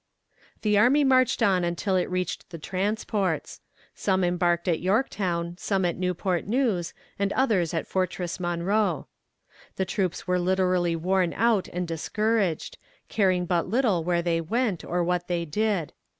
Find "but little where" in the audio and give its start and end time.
13.45-14.23